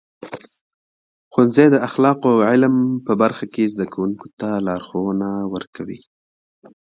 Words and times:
ښوونځي 1.31 1.65
د 1.71 1.75
اخلاقو 1.87 2.27
او 2.35 2.39
علم 2.49 2.75
په 3.05 3.13
برخه 3.21 3.45
کې 3.53 3.71
زده 3.73 3.85
کوونکو 3.93 4.25
ته 4.39 4.49
لارښونه 4.67 5.29
ورکوي. 5.53 5.99